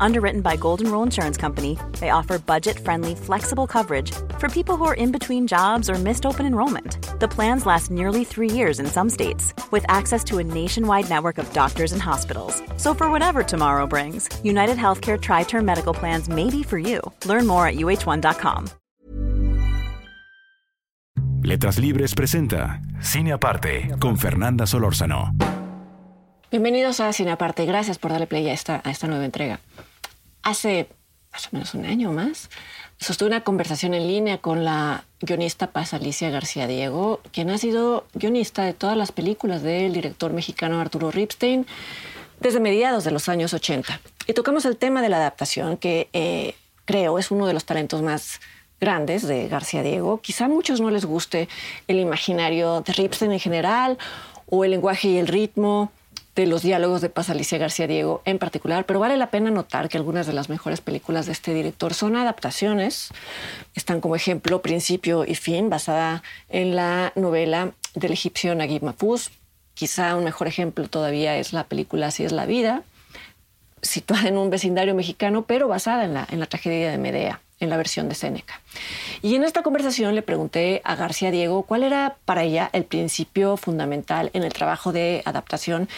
[0.00, 4.84] Underwritten by Golden Rule Insurance Company, they offer budget friendly, flexible coverage for people who
[4.84, 6.98] are in between jobs or missed open enrollment.
[7.20, 11.38] The plans last nearly three years in some states, with access to a nationwide network
[11.38, 12.62] of doctors and hospitals.
[12.76, 17.00] So, for whatever tomorrow brings, United Healthcare Tri Term Medical Plans may be for you.
[17.24, 18.68] Learn more at uh1.com.
[21.42, 25.55] Letras Libres presenta Cine Aparte con Fernanda Solórzano.
[26.48, 27.66] Bienvenidos a Cine Aparte.
[27.66, 29.58] Gracias por darle play a esta, a esta nueva entrega.
[30.42, 30.88] Hace
[31.32, 32.50] más o menos un año más
[32.98, 38.06] sostuve una conversación en línea con la guionista Paz Alicia García Diego, quien ha sido
[38.14, 41.66] guionista de todas las películas del director mexicano Arturo Ripstein
[42.38, 44.00] desde mediados de los años 80.
[44.28, 48.02] Y tocamos el tema de la adaptación, que eh, creo es uno de los talentos
[48.02, 48.40] más
[48.80, 50.20] grandes de García Diego.
[50.20, 51.48] Quizá a muchos no les guste
[51.88, 53.98] el imaginario de Ripstein en general
[54.48, 55.90] o el lenguaje y el ritmo
[56.36, 59.88] de los diálogos de Paz Alicia García Diego en particular, pero vale la pena notar
[59.88, 63.08] que algunas de las mejores películas de este director son adaptaciones.
[63.74, 69.30] Están como ejemplo Principio y Fin, basada en la novela del egipcio Naguib Mahfouz.
[69.72, 72.82] Quizá un mejor ejemplo todavía es la película Así es la vida,
[73.80, 77.70] situada en un vecindario mexicano, pero basada en la, en la tragedia de Medea en
[77.70, 78.60] la versión de Séneca.
[79.22, 83.56] Y en esta conversación le pregunté a García Diego cuál era para ella el principio
[83.56, 85.88] fundamental en el trabajo de adaptación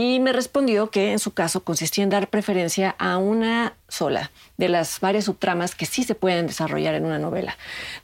[0.00, 4.70] y me respondió que en su caso consistía en dar preferencia a una sola de
[4.70, 7.58] las varias subtramas que sí se pueden desarrollar en una novela.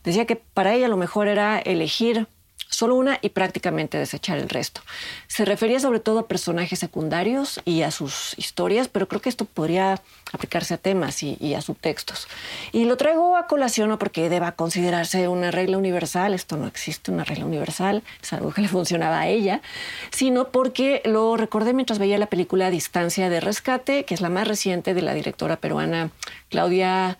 [0.05, 2.27] Decía que para ella lo mejor era elegir
[2.77, 4.83] solo una y prácticamente desechar el resto.
[5.29, 9.47] Se refería sobre todo a personajes secundarios y a sus historias, pero creo que esto
[9.47, 12.29] podría aplicarse a temas y, a subtextos.
[12.73, 17.11] Y lo traigo a colación no porque deba considerarse una regla universal, esto no existe
[17.11, 19.63] una regla universal, es algo que le funcionaba a ella,
[20.11, 24.47] sino porque lo recordé mientras veía la película Distancia de Rescate, que es la más
[24.47, 26.11] reciente de la directora peruana
[26.51, 27.17] Claudia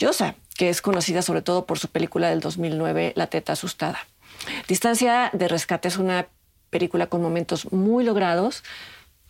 [0.00, 4.00] Llosa, que es conocida sobre todo por su película del 2009, La teta asustada.
[4.68, 6.26] Distancia de Rescate es una
[6.70, 8.62] película con momentos muy logrados,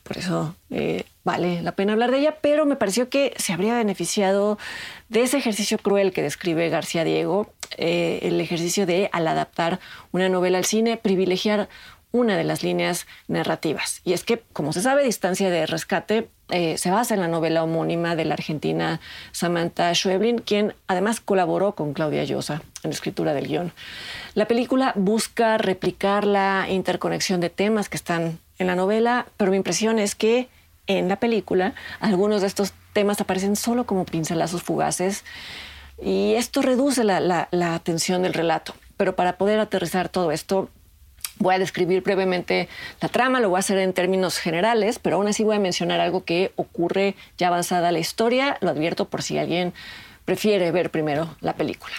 [0.02, 3.74] por eso eh, vale la pena hablar de ella, pero me pareció que se habría
[3.74, 4.56] beneficiado
[5.08, 9.80] de ese ejercicio cruel que describe García Diego, eh, el ejercicio de, al adaptar
[10.12, 11.68] una novela al cine, privilegiar
[12.12, 14.00] una de las líneas narrativas.
[14.04, 17.64] Y es que, como se sabe, Distancia de Rescate eh, se basa en la novela
[17.64, 19.00] homónima de la argentina
[19.32, 23.72] Samantha Schweblin, quien además colaboró con Claudia Llosa en la escritura del guion.
[24.34, 29.56] La película busca replicar la interconexión de temas que están en la novela, pero mi
[29.56, 30.48] impresión es que
[30.86, 35.24] en la película algunos de estos temas aparecen solo como pincelazos fugaces
[36.00, 38.74] y esto reduce la, la atención del relato.
[38.96, 40.70] Pero para poder aterrizar todo esto,
[41.38, 42.68] Voy a describir brevemente
[43.00, 46.00] la trama, lo voy a hacer en términos generales, pero aún así voy a mencionar
[46.00, 48.56] algo que ocurre ya avanzada la historia.
[48.60, 49.74] Lo advierto por si alguien
[50.24, 51.94] prefiere ver primero la película.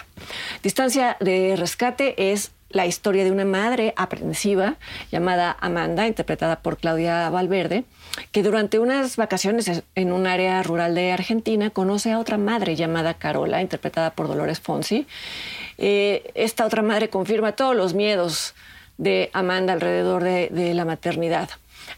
[0.62, 4.76] Distancia de rescate es la historia de una madre aprensiva
[5.10, 7.84] llamada Amanda, interpretada por Claudia Valverde,
[8.30, 13.14] que durante unas vacaciones en un área rural de Argentina conoce a otra madre llamada
[13.14, 15.06] Carola, interpretada por Dolores Fonsi.
[15.78, 18.54] Eh, esta otra madre confirma todos los miedos
[18.98, 21.48] de Amanda alrededor de, la maternidad.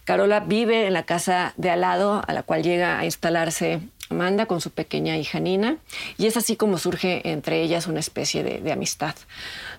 [0.05, 4.47] Carola vive en la casa de al lado, a la cual llega a instalarse Amanda
[4.47, 5.79] con su pequeña hija Nina,
[6.19, 9.15] y es así como surge entre ellas una especie de, de, amistad.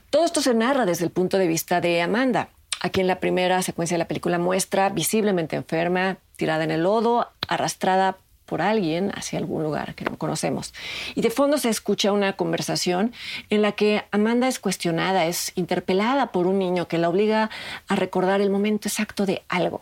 [0.09, 2.49] Todo esto se narra desde el punto de vista de Amanda,
[2.81, 7.29] a quien la primera secuencia de la película muestra visiblemente enferma, tirada en el lodo,
[7.47, 8.17] arrastrada
[8.51, 10.73] por alguien hacia algún lugar que no conocemos.
[11.15, 13.13] Y de fondo se escucha una conversación
[13.49, 17.49] en la que Amanda es cuestionada, es interpelada por un niño que la obliga
[17.87, 19.79] a recordar el momento exacto de algo.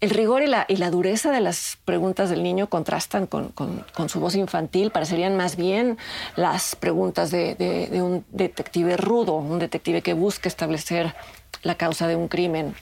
[0.00, 4.08] El rigor y la, y la dureza de las preguntas del niño contrastan con, con,
[4.08, 5.98] su voz infantil, parecerían más bien
[6.36, 11.14] las preguntas de, de un detective rudo, un detective que busca establecer
[11.62, 12.74] la causa de un crimen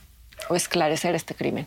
[0.48, 1.66] o esclarecer este crimen.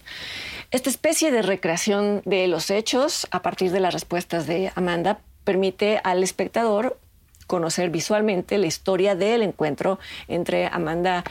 [0.72, 6.00] Esta especie de recreación de los hechos a partir de las respuestas de Amanda permite
[6.04, 7.00] al espectador
[7.48, 11.24] conocer visualmente la historia del encuentro entre Amanda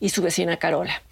[0.00, 1.02] y su vecina Carola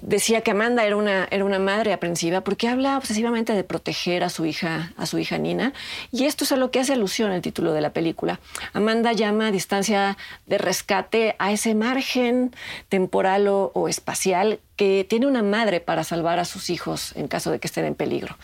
[0.00, 4.30] decía que Amanda era una, era una madre aprensiva porque habla obsesivamente de proteger a
[4.30, 5.72] su hija, a su hija Nina,
[6.10, 8.40] y esto es a lo que hace alusión el título de la película.
[8.72, 10.16] Amanda llama a distancia
[10.46, 12.54] de rescate a ese margen
[12.88, 17.58] temporal o, espacial que tiene una madre para salvar a sus hijos en caso de
[17.58, 18.36] que estén en peligro.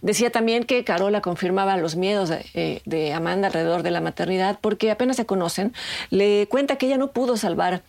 [0.00, 4.90] Decía también que Carola confirmaba los miedos eh, de Amanda alrededor de la maternidad porque
[4.90, 5.72] apenas se conocen.
[6.10, 7.82] Le cuenta que ella no pudo salvar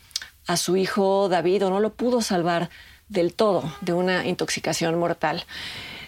[0.45, 2.69] a su hijo David o no lo pudo salvar
[3.13, 5.45] del todo de una intoxicación mortal.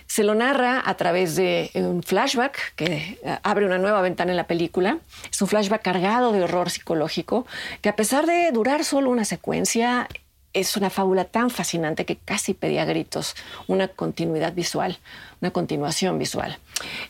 [0.07, 4.37] Se lo narra a través de un flashback que eh, abre una nueva ventana en
[4.37, 4.99] la película.
[5.31, 7.47] Es un flashback cargado de horror psicológico
[7.81, 10.07] que a pesar de durar solo una secuencia,
[10.55, 13.35] es una fábula tan fascinante que casi pedía gritos
[13.67, 14.97] una continuidad visual,
[15.41, 16.57] una continuación visual.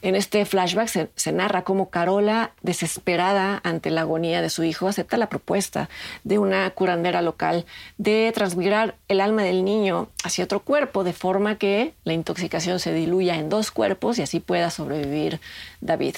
[0.01, 5.17] En este flashback se, narra cómo Carola, desesperada ante la agonía de su hijo, acepta
[5.17, 5.89] la propuesta
[6.23, 7.65] de una curandera local
[7.97, 12.93] de transmigrar el alma del niño hacia otro cuerpo, de forma que la intoxicación se
[12.93, 15.39] diluya en dos cuerpos y así pueda sobrevivir
[15.81, 16.15] David.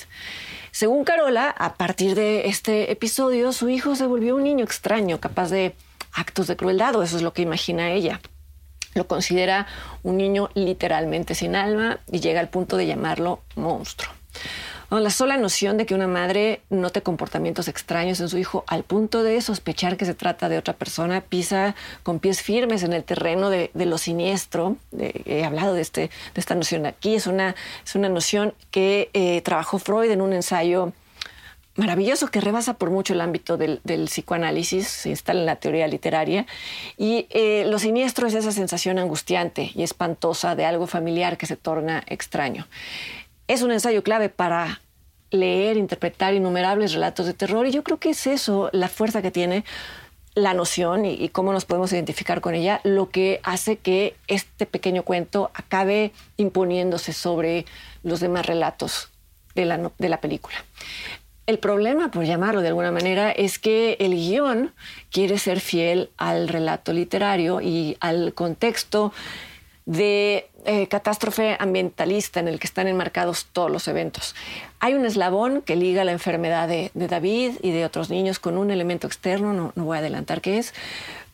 [0.71, 5.49] Según Carola, a partir de este episodio, su hijo se volvió un niño extraño, capaz
[5.49, 5.75] de
[6.17, 8.19] actos de crueldad, o eso es lo que imagina ella.
[8.95, 9.67] Lo considera
[10.03, 14.11] un niño literalmente sin alma y llega al punto de llamarlo monstruo.
[14.89, 19.21] la sola noción de que una madre note comportamientos extraños en su hijo al punto
[19.21, 23.51] de sospechar que se trata de otra persona pisa con pies firmes en el terreno
[23.51, 24.77] de, lo siniestro.
[24.97, 27.13] he hablado de, este, de esta noción aquí.
[27.13, 27.55] Es una,
[27.85, 30.93] es una noción que eh, trabajó Freud en un ensayo
[31.77, 36.45] maravilloso que rebasa por mucho el ámbito del, psicoanálisis, se instala en la teoría literaria.
[36.97, 41.55] Y eh, lo siniestro es esa sensación angustiante y espantosa de algo familiar que se
[41.55, 42.67] torna extraño.
[43.47, 44.81] Es un ensayo clave para
[45.29, 49.31] leer, interpretar innumerables relatos de terror y yo creo que es eso la fuerza que
[49.31, 49.63] tiene
[50.35, 55.03] la noción y, cómo nos podemos identificar con ella, lo que hace que este pequeño
[55.03, 57.65] cuento acabe imponiéndose sobre
[58.03, 59.09] los demás relatos
[59.55, 60.55] de la, de la película.
[61.47, 64.73] El problema, por llamarlo de alguna manera, es que el guion
[65.09, 69.13] quiere ser fiel al relato literario y al contexto
[69.85, 74.35] de eh, catástrofe ambientalista en el que están enmarcados todos los eventos.
[74.81, 78.69] Hay un eslabón que liga la enfermedad de, David y de otros niños con un
[78.69, 80.73] elemento externo, no, no, voy a adelantar qué es,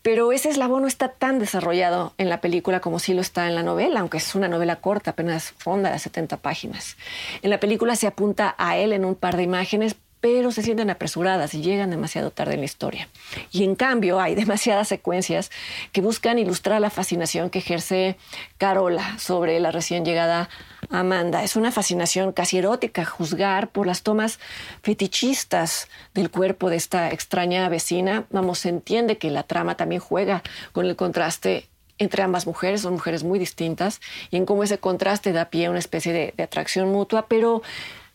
[0.03, 3.55] pero ese eslabón no está tan desarrollado en la película como sí lo está en
[3.55, 6.97] la novela, aunque es una novela corta, apenas fonda de 70 páginas.
[7.41, 10.89] En la película se apunta a él en un par de imágenes, pero se sienten
[10.89, 13.07] apresuradas y llegan demasiado tarde en la historia.
[13.51, 15.51] Y en cambio hay demasiadas secuencias
[15.93, 18.17] que buscan ilustrar la fascinación que ejerce
[18.57, 20.49] Carola sobre la recién llegada
[20.89, 21.43] Amanda.
[21.43, 24.39] Es una fascinación casi erótica juzgar por las tomas
[24.81, 28.25] fetichistas del cuerpo de esta extraña vecina.
[28.31, 31.67] Vamos, se entiende que la trama también juega con el contraste
[31.99, 34.01] entre ambas mujeres, son mujeres muy distintas,
[34.31, 37.61] y en cómo ese contraste da pie a una especie de, de atracción mutua, pero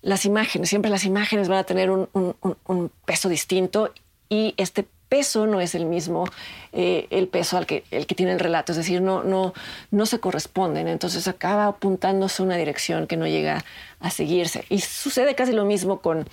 [0.02, 3.92] las imágenes, siempre las imágenes van a tener un, peso distinto
[4.28, 6.26] y este peso no es el mismo
[6.72, 9.54] eh, el peso al que, el que tiene el relato, es decir, no, no,
[9.90, 13.64] no se corresponden, entonces acaba apuntándose una dirección que no llega
[14.00, 14.64] a seguirse.
[14.68, 16.28] Y sucede casi lo mismo con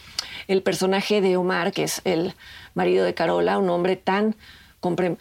[0.48, 2.34] el personaje de Omar, que es el
[2.74, 4.36] marido de Carola, un hombre tan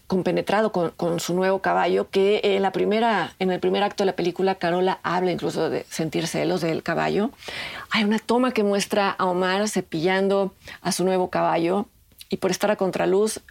[0.06, 4.06] compenetrado con, con, su nuevo caballo, que en, la primera, en el primer acto de
[4.06, 7.31] la película Carola habla incluso de sentir celos del caballo.
[7.91, 10.53] Hay una toma que muestra a Omar cepillando
[10.83, 11.87] a su nuevo caballo
[12.35, 13.43] y por estar a contraluz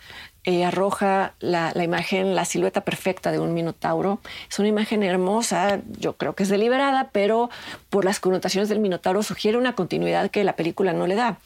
[0.43, 4.19] eh, arroja la, la, imagen, la silueta perfecta de un minotauro.
[4.49, 7.49] Es una imagen hermosa, yo creo que es deliberada, pero
[7.89, 11.37] por las connotaciones del minotauro sugiere una continuidad que la película no le da.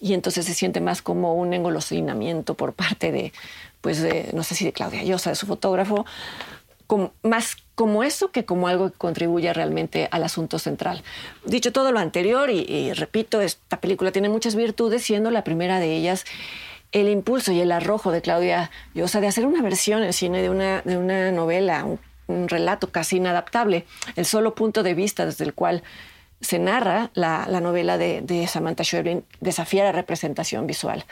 [0.00, 3.32] Y entonces se siente más como un engolosinamiento por parte de,
[3.80, 4.04] pues
[4.34, 6.04] no sé si de Claudia Llosa, de su fotógrafo,
[7.22, 11.02] más como eso que como algo que contribuya realmente al asunto central.
[11.44, 15.96] Dicho todo lo anterior, y, repito, esta película tiene muchas virtudes, siendo la primera de
[15.96, 16.24] ellas
[16.92, 20.50] el impulso y el arrojo de Claudia Llosa de hacer una versión en cine de
[20.50, 21.86] una, de una novela,
[22.26, 25.82] un relato casi inadaptable, el solo punto de vista desde el cual
[26.42, 31.04] se narra la, novela de, Samantha Schweblin, desafía la representación visual.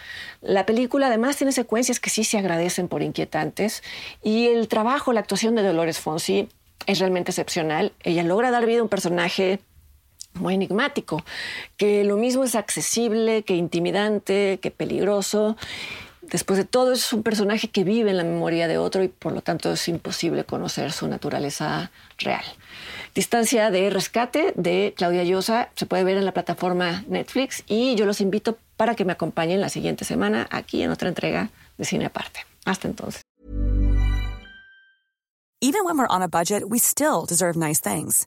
[0.43, 3.83] La película además tiene secuencias que sí se agradecen por inquietantes
[4.23, 6.49] y el trabajo, la actuación de Dolores Fonsi
[6.87, 7.93] es realmente excepcional.
[8.03, 9.61] Ella logra dar vida a un personaje
[10.35, 11.23] muy enigmático,
[11.77, 15.57] que lo mismo es accesible, que intimidante, que peligroso.
[16.23, 19.33] Después de todo, es un personaje que vive en la memoria de otro y por
[19.33, 22.45] lo tanto es imposible conocer su naturaleza real.
[23.15, 28.07] Distancia de Rescate de Claudia Llosa se puede ver en la plataforma Netflix y yo
[28.07, 32.07] los invito para que me acompañen la siguiente semana aquí en otra entrega de Cine
[32.07, 32.41] Aparte.
[32.65, 33.23] Hasta entonces.
[35.63, 38.27] Even when we're on a budget, we still deserve nice things.